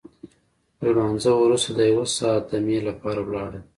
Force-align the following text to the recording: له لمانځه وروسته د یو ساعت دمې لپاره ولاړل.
له 0.81 0.89
لمانځه 0.95 1.31
وروسته 1.35 1.69
د 1.73 1.79
یو 1.93 2.03
ساعت 2.17 2.43
دمې 2.51 2.79
لپاره 2.87 3.19
ولاړل. 3.23 3.63